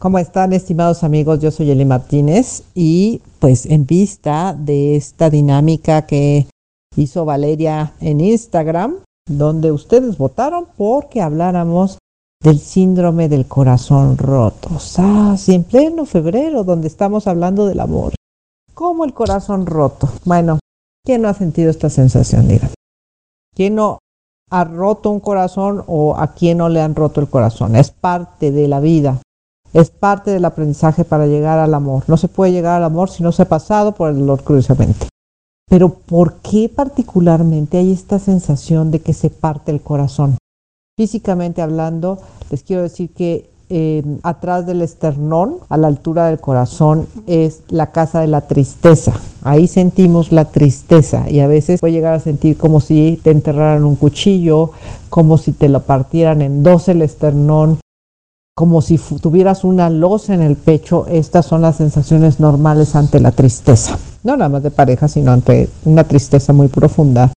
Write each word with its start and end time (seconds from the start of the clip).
¿Cómo 0.00 0.18
están 0.18 0.54
estimados 0.54 1.04
amigos? 1.04 1.40
Yo 1.40 1.50
soy 1.50 1.70
Eli 1.70 1.84
Martínez 1.84 2.62
y 2.74 3.20
pues 3.38 3.66
en 3.66 3.84
vista 3.84 4.56
de 4.58 4.96
esta 4.96 5.28
dinámica 5.28 6.06
que 6.06 6.46
hizo 6.96 7.26
Valeria 7.26 7.92
en 8.00 8.22
Instagram, 8.22 8.96
donde 9.28 9.70
ustedes 9.72 10.16
votaron 10.16 10.68
porque 10.78 11.20
habláramos 11.20 11.98
del 12.42 12.60
síndrome 12.60 13.28
del 13.28 13.44
corazón 13.44 14.16
roto. 14.16 14.70
Ah, 14.96 15.36
sí, 15.36 15.54
en 15.54 15.64
pleno 15.64 16.06
febrero, 16.06 16.64
donde 16.64 16.88
estamos 16.88 17.26
hablando 17.26 17.66
del 17.66 17.80
amor. 17.80 18.14
¿Cómo 18.72 19.04
el 19.04 19.12
corazón 19.12 19.66
roto? 19.66 20.08
Bueno, 20.24 20.60
¿quién 21.04 21.20
no 21.20 21.28
ha 21.28 21.34
sentido 21.34 21.68
esta 21.68 21.90
sensación? 21.90 22.48
Díganme. 22.48 22.72
¿Quién 23.54 23.74
no 23.74 23.98
ha 24.50 24.64
roto 24.64 25.10
un 25.10 25.20
corazón 25.20 25.84
o 25.86 26.16
a 26.16 26.32
quién 26.32 26.56
no 26.56 26.70
le 26.70 26.80
han 26.80 26.94
roto 26.94 27.20
el 27.20 27.28
corazón? 27.28 27.76
Es 27.76 27.90
parte 27.90 28.50
de 28.50 28.66
la 28.66 28.80
vida 28.80 29.20
es 29.72 29.90
parte 29.90 30.30
del 30.30 30.44
aprendizaje 30.44 31.04
para 31.04 31.26
llegar 31.26 31.58
al 31.58 31.74
amor. 31.74 32.04
No 32.06 32.16
se 32.16 32.28
puede 32.28 32.52
llegar 32.52 32.76
al 32.76 32.84
amor 32.84 33.10
si 33.10 33.22
no 33.22 33.32
se 33.32 33.42
ha 33.42 33.48
pasado 33.48 33.92
por 33.92 34.10
el 34.10 34.18
dolor 34.18 34.42
curiosamente. 34.42 35.08
Pero 35.68 35.90
¿por 35.90 36.34
qué 36.36 36.68
particularmente 36.68 37.78
hay 37.78 37.92
esta 37.92 38.18
sensación 38.18 38.90
de 38.90 39.00
que 39.00 39.12
se 39.12 39.30
parte 39.30 39.70
el 39.70 39.80
corazón? 39.80 40.36
Físicamente 40.96 41.62
hablando, 41.62 42.18
les 42.50 42.64
quiero 42.64 42.82
decir 42.82 43.10
que 43.14 43.48
eh, 43.72 44.02
atrás 44.24 44.66
del 44.66 44.82
esternón, 44.82 45.58
a 45.68 45.76
la 45.76 45.86
altura 45.86 46.26
del 46.26 46.40
corazón, 46.40 47.06
es 47.28 47.62
la 47.68 47.92
casa 47.92 48.20
de 48.20 48.26
la 48.26 48.48
tristeza. 48.48 49.12
Ahí 49.42 49.68
sentimos 49.68 50.32
la 50.32 50.46
tristeza 50.46 51.30
y 51.30 51.38
a 51.38 51.46
veces 51.46 51.78
puede 51.78 51.92
llegar 51.92 52.14
a 52.14 52.20
sentir 52.20 52.58
como 52.58 52.80
si 52.80 53.20
te 53.22 53.30
enterraran 53.30 53.84
un 53.84 53.94
cuchillo, 53.94 54.72
como 55.08 55.38
si 55.38 55.52
te 55.52 55.68
lo 55.68 55.82
partieran 55.82 56.42
en 56.42 56.64
dos 56.64 56.88
el 56.88 57.00
esternón, 57.00 57.78
como 58.60 58.82
si 58.82 58.98
tuvieras 58.98 59.64
una 59.64 59.88
losa 59.88 60.34
en 60.34 60.42
el 60.42 60.54
pecho, 60.54 61.06
estas 61.06 61.46
son 61.46 61.62
las 61.62 61.76
sensaciones 61.76 62.40
normales 62.40 62.94
ante 62.94 63.18
la 63.18 63.32
tristeza. 63.32 63.98
No 64.22 64.36
nada 64.36 64.50
más 64.50 64.62
de 64.62 64.70
pareja, 64.70 65.08
sino 65.08 65.32
ante 65.32 65.70
una 65.86 66.04
tristeza 66.04 66.52
muy 66.52 66.68
profunda. 66.68 67.32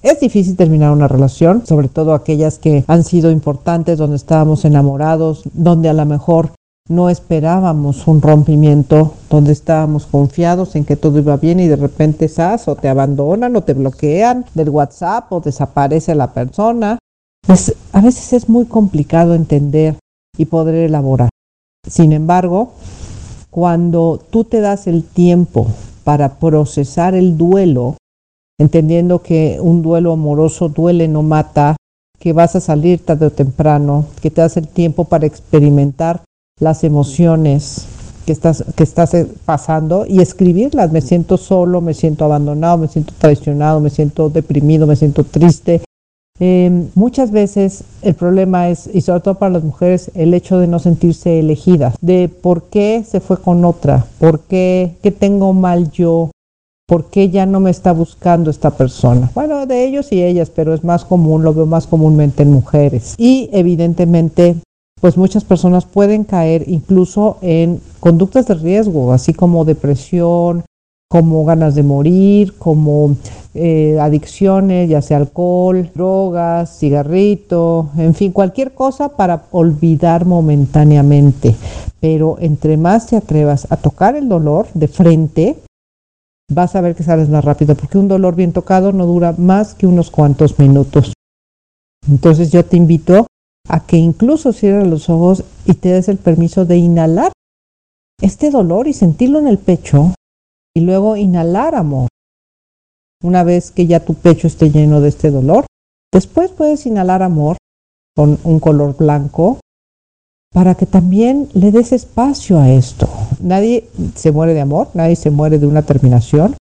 Es 0.00 0.20
difícil 0.20 0.54
terminar 0.54 0.92
una 0.92 1.08
relación, 1.08 1.66
sobre 1.66 1.88
todo 1.88 2.14
aquellas 2.14 2.60
que 2.60 2.84
han 2.86 3.02
sido 3.02 3.32
importantes, 3.32 3.98
donde 3.98 4.14
estábamos 4.14 4.64
enamorados, 4.64 5.42
donde 5.54 5.88
a 5.88 5.92
lo 5.92 6.06
mejor 6.06 6.52
no 6.88 7.10
esperábamos 7.10 8.06
un 8.06 8.22
rompimiento, 8.22 9.14
donde 9.28 9.50
estábamos 9.50 10.06
confiados 10.06 10.76
en 10.76 10.84
que 10.84 10.94
todo 10.94 11.18
iba 11.18 11.36
bien 11.36 11.58
y 11.58 11.66
de 11.66 11.74
repente 11.74 12.28
sas 12.28 12.68
o 12.68 12.76
te 12.76 12.88
abandonan 12.88 13.56
o 13.56 13.62
te 13.62 13.74
bloquean 13.74 14.44
del 14.54 14.70
WhatsApp 14.70 15.32
o 15.32 15.40
desaparece 15.40 16.14
la 16.14 16.32
persona. 16.32 16.96
Pues 17.44 17.74
a 17.92 18.00
veces 18.00 18.32
es 18.34 18.48
muy 18.48 18.66
complicado 18.66 19.34
entender 19.34 19.96
y 20.38 20.46
poder 20.46 20.76
elaborar. 20.76 21.28
Sin 21.86 22.12
embargo, 22.12 22.72
cuando 23.50 24.20
tú 24.30 24.44
te 24.44 24.60
das 24.60 24.86
el 24.86 25.04
tiempo 25.04 25.66
para 26.04 26.38
procesar 26.38 27.14
el 27.14 27.36
duelo, 27.36 27.96
entendiendo 28.58 29.22
que 29.22 29.58
un 29.60 29.82
duelo 29.82 30.12
amoroso 30.12 30.68
duele, 30.68 31.08
no 31.08 31.22
mata, 31.22 31.76
que 32.18 32.32
vas 32.32 32.56
a 32.56 32.60
salir 32.60 33.04
tarde 33.04 33.26
o 33.26 33.30
temprano, 33.30 34.06
que 34.20 34.30
te 34.30 34.40
das 34.40 34.56
el 34.56 34.68
tiempo 34.68 35.04
para 35.04 35.26
experimentar 35.26 36.22
las 36.60 36.82
emociones 36.82 37.86
que 38.26 38.32
estás, 38.32 38.64
que 38.76 38.82
estás 38.82 39.14
eh, 39.14 39.26
pasando 39.44 40.04
y 40.06 40.20
escribirlas. 40.20 40.92
Me 40.92 41.00
siento 41.00 41.36
solo, 41.36 41.80
me 41.80 41.94
siento 41.94 42.24
abandonado, 42.24 42.78
me 42.78 42.88
siento 42.88 43.14
traicionado, 43.16 43.80
me 43.80 43.90
siento 43.90 44.28
deprimido, 44.28 44.86
me 44.86 44.96
siento 44.96 45.24
triste, 45.24 45.82
Em, 46.40 46.88
muchas 46.94 47.30
veces 47.30 47.84
el 48.02 48.14
problema 48.14 48.68
es, 48.68 48.88
y 48.92 49.00
sobre 49.00 49.20
todo 49.20 49.34
para 49.34 49.54
las 49.54 49.64
mujeres, 49.64 50.10
el 50.14 50.34
hecho 50.34 50.58
de 50.58 50.68
no 50.68 50.78
sentirse 50.78 51.40
elegidas, 51.40 51.96
de 52.00 52.28
por 52.28 52.64
qué 52.64 53.04
se 53.06 53.20
fue 53.20 53.38
con 53.40 53.64
otra, 53.64 54.06
por 54.18 54.40
qué, 54.40 54.94
qué 55.02 55.10
tengo 55.10 55.52
mal 55.52 55.90
yo, 55.90 56.30
por 56.86 57.06
qué 57.10 57.28
ya 57.28 57.44
no 57.44 57.60
me 57.60 57.70
está 57.70 57.92
buscando 57.92 58.50
esta 58.50 58.70
persona. 58.70 59.30
Bueno, 59.34 59.66
de 59.66 59.84
ellos 59.84 60.10
y 60.12 60.22
ellas, 60.22 60.50
pero 60.50 60.72
es 60.72 60.84
más 60.84 61.04
común, 61.04 61.42
lo 61.42 61.52
veo 61.52 61.66
más 61.66 61.86
comúnmente 61.86 62.44
en 62.44 62.52
mujeres. 62.52 63.14
Y 63.18 63.50
evidentemente, 63.52 64.56
pues 65.00 65.16
muchas 65.16 65.44
personas 65.44 65.84
pueden 65.84 66.24
caer 66.24 66.64
incluso 66.66 67.36
en 67.42 67.80
conductas 68.00 68.46
de 68.46 68.54
riesgo, 68.54 69.12
así 69.12 69.34
como 69.34 69.64
depresión, 69.64 70.64
como 71.10 71.44
ganas 71.44 71.74
de 71.74 71.82
morir, 71.82 72.54
como 72.58 73.16
eh, 73.54 73.98
adicciones, 74.00 74.88
ya 74.88 75.02
sea 75.02 75.16
alcohol, 75.16 75.90
drogas, 75.94 76.78
cigarrito, 76.78 77.90
en 77.96 78.14
fin, 78.14 78.32
cualquier 78.32 78.72
cosa 78.72 79.10
para 79.10 79.44
olvidar 79.50 80.26
momentáneamente. 80.26 81.54
Pero 82.00 82.36
entre 82.40 82.76
más 82.76 83.06
te 83.06 83.16
atrevas 83.16 83.66
a 83.70 83.76
tocar 83.76 84.16
el 84.16 84.28
dolor 84.28 84.68
de 84.74 84.88
frente, 84.88 85.56
vas 86.52 86.76
a 86.76 86.80
ver 86.80 86.94
que 86.94 87.02
sales 87.02 87.28
más 87.28 87.44
rápido, 87.44 87.74
porque 87.74 87.98
un 87.98 88.08
dolor 88.08 88.34
bien 88.34 88.52
tocado 88.52 88.92
no 88.92 89.06
dura 89.06 89.34
más 89.36 89.74
que 89.74 89.86
unos 89.86 90.10
cuantos 90.10 90.58
minutos. 90.58 91.12
Entonces 92.08 92.50
yo 92.50 92.64
te 92.64 92.76
invito 92.76 93.26
a 93.68 93.80
que 93.80 93.96
incluso 93.96 94.52
cierres 94.52 94.86
los 94.86 95.10
ojos 95.10 95.44
y 95.66 95.74
te 95.74 95.90
des 95.90 96.08
el 96.08 96.16
permiso 96.16 96.64
de 96.64 96.78
inhalar 96.78 97.32
este 98.20 98.50
dolor 98.50 98.88
y 98.88 98.94
sentirlo 98.94 99.38
en 99.38 99.46
el 99.46 99.58
pecho 99.58 100.14
y 100.74 100.80
luego 100.80 101.16
inhalar 101.16 101.74
amor. 101.74 102.08
Una 103.22 103.42
vez 103.42 103.72
que 103.72 103.86
ya 103.86 104.04
tu 104.04 104.14
pecho 104.14 104.46
esté 104.46 104.70
lleno 104.70 105.00
de 105.00 105.08
este 105.08 105.30
dolor, 105.30 105.66
después 106.12 106.52
puedes 106.52 106.86
inhalar 106.86 107.22
amor 107.22 107.56
con 108.14 108.38
un 108.44 108.60
color 108.60 108.96
blanco 108.96 109.58
para 110.52 110.74
que 110.76 110.86
también 110.86 111.48
le 111.52 111.72
des 111.72 111.92
espacio 111.92 112.58
a 112.58 112.70
esto. 112.70 113.08
Nadie 113.40 113.88
se 114.14 114.32
muere 114.32 114.54
de 114.54 114.60
amor, 114.60 114.88
nadie 114.94 115.16
se 115.16 115.30
muere 115.30 115.58
de 115.58 115.66
una 115.66 115.82
terminación. 115.82 116.56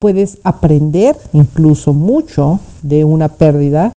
Puedes 0.00 0.38
aprender 0.44 1.16
incluso 1.32 1.92
mucho 1.92 2.60
de 2.82 3.04
una 3.04 3.28
pérdida 3.28 3.92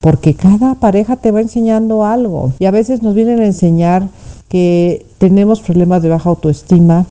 porque 0.00 0.34
cada 0.34 0.74
pareja 0.76 1.16
te 1.16 1.30
va 1.30 1.40
enseñando 1.40 2.04
algo 2.04 2.52
y 2.58 2.66
a 2.66 2.70
veces 2.70 3.02
nos 3.02 3.14
vienen 3.14 3.40
a 3.40 3.46
enseñar 3.46 4.08
que 4.48 5.06
tenemos 5.18 5.60
problemas 5.60 6.02
de 6.02 6.08
baja 6.08 6.30
autoestima, 6.30 7.06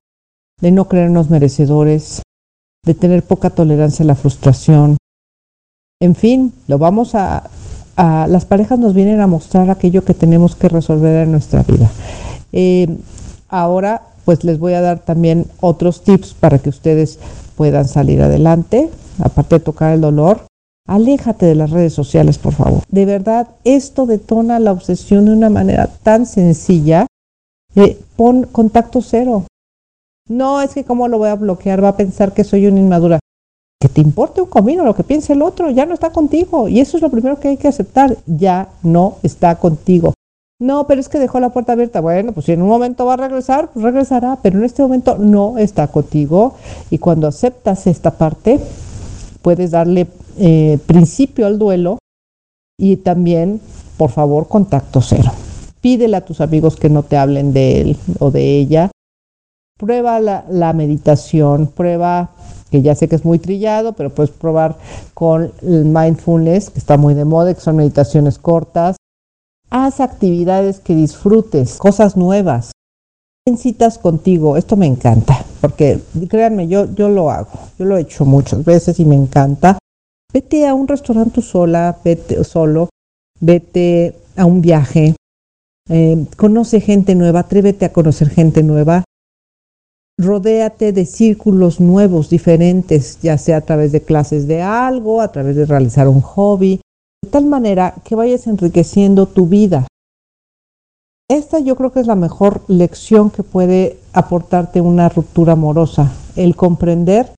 de 0.62 0.72
no 0.72 0.88
creernos 0.88 1.30
merecedores, 1.30 2.22
de 2.86 2.94
tener 2.94 3.24
poca 3.24 3.50
tolerancia 3.50 4.04
a 4.04 4.08
la 4.08 4.16
frustración. 4.16 4.98
En 6.02 6.16
fin, 6.16 6.54
lo 6.68 6.78
vamos 6.78 7.14
a, 7.16 7.50
las 7.98 8.46
parejas 8.46 8.80
nos 8.80 8.94
vienen 8.94 9.20
a 9.20 9.28
mostrar 9.28 9.70
aquello 9.70 10.06
que 10.06 10.14
tenemos 10.14 10.56
que 10.56 10.70
resolver 10.70 11.24
en 11.24 11.32
nuestra 11.32 11.64
vida. 11.64 11.90
Eh, 12.54 12.88
ahora, 13.50 14.04
pues 14.24 14.44
les 14.44 14.60
voy 14.60 14.74
a 14.74 14.82
dar 14.82 15.00
también 15.00 15.46
otros 15.60 16.04
tips 16.04 16.34
para 16.34 16.60
que 16.60 16.70
ustedes 16.70 17.20
puedan 17.58 17.88
salir 17.88 18.22
adelante, 18.22 18.90
aparte 19.22 19.56
de 19.56 19.60
tocar 19.60 19.94
el 19.94 20.02
dolor. 20.02 20.46
Aléjate 20.88 21.46
de 21.46 21.56
las 21.56 21.72
redes 21.72 21.94
sociales, 21.94 22.38
por 22.38 22.54
favor. 22.54 22.84
De 22.90 23.06
verdad, 23.06 23.50
esto 23.64 24.06
detona 24.06 24.60
la 24.60 24.72
obsesión 24.72 25.26
de 25.26 25.34
una 25.34 25.50
manera 25.50 25.88
tan 26.02 26.26
sencilla. 26.26 27.06
Eh, 27.76 28.00
pon 28.16 28.44
contacto 28.44 29.02
cero. 29.02 29.46
No, 30.30 30.62
es 30.62 30.76
que 30.76 30.86
cómo 30.86 31.08
lo 31.08 31.18
voy 31.18 31.30
a 31.30 31.36
bloquear, 31.36 31.84
va 31.84 31.90
a 31.90 31.98
pensar 31.98 32.34
que 32.34 32.44
soy 32.44 32.68
una 32.68 32.80
inmadura. 32.80 33.20
Que 33.82 33.90
te 33.90 34.02
importe 34.02 34.42
un 34.42 34.48
comino 34.48 34.86
lo 34.86 34.94
que 34.94 35.04
piense 35.04 35.34
el 35.34 35.42
otro, 35.42 35.72
ya 35.72 35.86
no 35.86 35.94
está 35.96 36.12
contigo. 36.12 36.68
Y 36.68 36.80
eso 36.80 36.98
es 36.98 37.04
lo 37.04 37.10
primero 37.10 37.40
que 37.40 37.48
hay 37.48 37.58
que 37.58 37.68
aceptar, 37.68 38.16
ya 38.28 38.70
no 38.84 39.16
está 39.24 39.56
contigo. 39.56 40.14
No, 40.62 40.86
pero 40.86 41.00
es 41.00 41.10
que 41.10 41.20
dejó 41.20 41.40
la 41.40 41.50
puerta 41.50 41.72
abierta. 41.72 42.02
Bueno, 42.02 42.34
pues 42.34 42.46
si 42.46 42.52
en 42.52 42.62
un 42.62 42.68
momento 42.68 43.06
va 43.06 43.14
a 43.14 43.18
regresar, 43.18 43.72
pues 43.74 43.82
regresará, 43.82 44.38
pero 44.44 44.60
en 44.60 44.66
este 44.66 44.82
momento 44.82 45.18
no 45.18 45.58
está 45.58 45.88
contigo. 45.88 46.56
Y 46.90 47.00
cuando 47.00 47.28
aceptas 47.28 47.88
esta 47.88 48.12
parte, 48.12 48.60
puedes 49.42 49.72
darle 49.72 50.08
eh, 50.38 50.78
principio 50.86 51.48
al 51.48 51.58
duelo 51.58 51.98
y 52.78 52.98
también, 52.98 53.62
por 53.98 54.12
favor, 54.12 54.48
contacto 54.48 55.02
cero. 55.02 55.32
Pídele 55.82 56.18
a 56.18 56.26
tus 56.26 56.42
amigos 56.42 56.76
que 56.76 56.90
no 56.90 57.04
te 57.04 57.18
hablen 57.18 57.54
de 57.54 57.82
él 57.82 57.98
o 58.20 58.30
de 58.30 58.60
ella 58.60 58.92
Prueba 59.80 60.20
la, 60.20 60.74
meditación, 60.74 61.68
prueba, 61.68 62.32
que 62.70 62.82
ya 62.82 62.96
sé 62.96 63.08
que 63.08 63.16
es 63.16 63.24
muy 63.24 63.40
trillado, 63.40 63.94
pero 63.94 64.10
puedes 64.10 64.30
probar 64.30 64.76
con 65.14 65.54
el 65.62 65.86
mindfulness, 65.86 66.70
que 66.70 66.80
está 66.80 66.98
muy 66.98 67.14
de 67.14 67.24
moda, 67.24 67.54
que 67.54 67.62
son 67.62 67.78
meditaciones 67.78 68.38
cortas. 68.38 68.98
Haz 69.70 70.02
actividades 70.02 70.82
que 70.82 70.96
disfrutes, 70.96 71.78
cosas 71.78 72.18
nuevas. 72.18 72.72
citas 73.56 73.98
contigo, 73.98 74.58
esto 74.58 74.76
me 74.76 74.86
encanta, 74.86 75.46
porque 75.62 76.02
créanme, 76.28 76.68
yo, 76.68 76.94
yo 76.94 77.08
lo 77.08 77.32
hago, 77.32 77.58
yo 77.80 77.86
lo 77.86 77.98
he 77.98 78.02
hecho 78.02 78.26
muchas 78.26 78.66
veces 78.66 79.00
y 79.00 79.06
me 79.06 79.16
encanta. 79.16 79.78
Vete 80.34 80.68
a 80.68 80.74
un 80.74 80.90
restaurante 80.90 81.42
sola, 81.42 81.98
vete 82.04 82.44
solo, 82.44 82.90
vete 83.40 84.14
a 84.36 84.44
un 84.44 84.62
viaje, 84.62 85.16
eh, 85.88 86.26
conoce 86.36 86.82
gente 86.82 87.16
nueva, 87.16 87.40
atrévete 87.40 87.86
a 87.86 87.94
conocer 87.94 88.30
gente 88.30 88.62
nueva, 88.62 89.06
rodéate 90.20 90.92
de 90.92 91.06
círculos 91.06 91.80
nuevos, 91.80 92.30
diferentes, 92.30 93.20
ya 93.22 93.38
sea 93.38 93.58
a 93.58 93.62
través 93.62 93.94
de 93.94 94.02
clases 94.02 94.48
de 94.48 94.62
algo, 94.62 95.22
a 95.22 95.32
través 95.32 95.56
de 95.56 95.66
realizar 95.66 96.10
un 96.10 96.20
hobby, 96.20 96.82
de 97.24 97.30
tal 97.30 97.46
manera 97.46 97.96
que 98.04 98.16
vayas 98.16 98.46
enriqueciendo 98.46 99.28
tu 99.28 99.48
vida. 99.48 99.88
Esta 101.30 101.60
yo 101.60 101.76
creo 101.76 101.94
que 101.94 102.02
es 102.02 102.08
la 102.08 102.16
mejor 102.16 102.62
lección 102.68 103.30
que 103.30 103.44
puede 103.44 103.98
aportarte 104.12 104.82
una 104.82 105.08
ruptura 105.08 105.54
amorosa, 105.54 106.12
el 106.36 106.56
comprender 106.56 107.34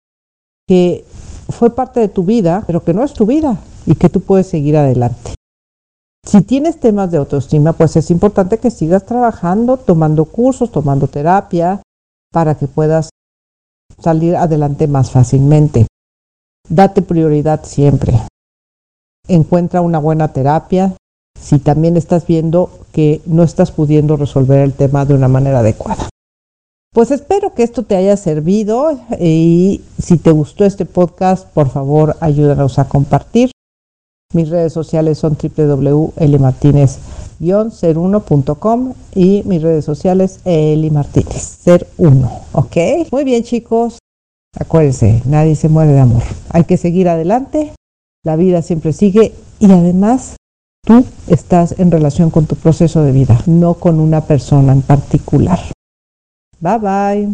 que 0.68 1.06
fue 1.50 1.76
parte 1.76 2.00
de 2.00 2.08
tu 2.08 2.24
vida, 2.24 2.64
pero 2.66 2.84
que 2.84 2.94
no 2.94 3.04
es 3.04 3.14
tu 3.14 3.28
vida 3.28 3.58
y 3.86 3.96
que 3.96 4.10
tú 4.10 4.22
puedes 4.22 4.48
seguir 4.48 4.76
adelante. 4.76 5.36
Si 6.26 6.42
tienes 6.42 6.80
temas 6.80 7.12
de 7.12 7.18
autoestima, 7.18 7.74
pues 7.74 7.96
es 7.96 8.10
importante 8.10 8.58
que 8.58 8.72
sigas 8.72 9.06
trabajando, 9.06 9.78
tomando 9.78 10.26
cursos, 10.26 10.72
tomando 10.72 11.08
terapia, 11.08 11.82
para 12.32 12.56
que 12.56 12.68
puedas 12.68 13.10
salir 14.00 14.36
adelante 14.36 14.88
más 14.88 15.12
fácilmente. 15.12 15.88
Date 16.70 17.02
prioridad 17.02 17.64
siempre. 17.66 18.14
Encuentra 19.28 19.82
una 19.82 20.00
buena 20.00 20.30
terapia 20.30 20.96
si 21.40 21.60
también 21.60 21.98
estás 21.98 22.26
viendo 22.28 22.70
que 22.92 23.22
no 23.26 23.44
estás 23.44 23.72
pudiendo 23.72 24.16
resolver 24.16 24.60
el 24.60 24.74
tema 24.74 25.06
de 25.06 25.14
una 25.14 25.28
manera 25.28 25.60
adecuada. 25.60 26.10
Pues 26.94 27.10
espero 27.12 27.54
que 27.54 27.64
esto 27.64 27.84
te 27.84 27.96
haya 27.96 28.18
servido 28.18 29.00
y 29.20 29.82
si 30.02 30.18
te 30.18 30.32
gustó 30.32 30.66
este 30.66 30.86
podcast, 30.86 31.48
por 31.48 31.70
favor 31.70 32.18
ayúdanos 32.20 32.80
a 32.80 32.90
compartir. 32.90 33.52
Mis 34.34 34.50
redes 34.50 34.74
sociales 34.74 35.18
son 35.18 35.36
www.elimartinez-ser1.com 37.42 38.94
y 39.16 39.44
mis 39.46 39.62
redes 39.62 39.84
sociales 39.86 40.40
Eli 40.46 40.92
Martínez, 40.92 41.42
ser 41.42 41.88
1. 41.98 42.32
¿Ok? 42.54 42.78
Muy 43.12 43.24
bien, 43.24 43.44
chicos. 43.44 43.98
Acuérdense, 44.60 45.22
nadie 45.26 45.56
se 45.56 45.70
muere 45.70 45.94
de 45.94 46.00
amor. 46.00 46.24
Hay 46.50 46.66
que 46.66 46.78
seguir 46.78 47.10
adelante. 47.10 47.74
La 48.24 48.36
vida 48.36 48.62
siempre 48.62 48.94
sigue 48.94 49.34
y 49.60 49.72
además 49.72 50.36
tú 50.86 51.04
estás 51.28 51.80
en 51.80 51.90
relación 51.90 52.30
con 52.30 52.46
tu 52.46 52.56
proceso 52.56 53.02
de 53.04 53.12
vida, 53.12 53.42
no 53.48 53.76
con 53.76 54.00
una 54.00 54.22
persona 54.22 54.74
en 54.74 54.82
particular. 54.84 55.60
Bye 56.60 56.78
bye. 56.78 57.34